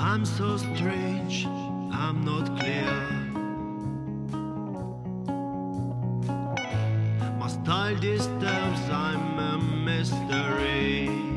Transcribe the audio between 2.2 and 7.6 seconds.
not clear. My